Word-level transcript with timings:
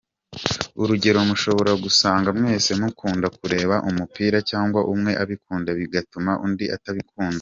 Urugero 0.81 1.19
mushobora 1.29 1.71
gusanga 1.83 2.29
mwese 2.37 2.69
mukunda 2.81 3.27
kureba 3.37 3.75
umupira 3.89 4.37
cyangwa 4.49 4.79
umwe 4.93 5.11
abikunda 5.23 5.69
bigatuma 5.79 6.31
n’undi 6.37 6.65
abikunda. 6.89 7.29